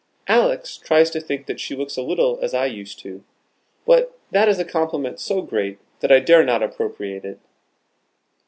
Alex 0.25 0.77
tries 0.77 1.11
to 1.11 1.21
think 1.21 1.45
that 1.45 1.59
she 1.59 1.75
looks 1.75 1.95
a 1.95 2.01
little 2.01 2.39
as 2.41 2.55
I 2.55 2.65
used 2.65 2.97
to. 3.01 3.23
But 3.85 4.17
that 4.31 4.49
is 4.49 4.57
a 4.57 4.65
compliment 4.65 5.19
so 5.19 5.43
great, 5.43 5.77
that 5.99 6.11
I 6.11 6.19
dare 6.19 6.43
not 6.43 6.63
appropriate 6.63 7.23
it." 7.23 7.37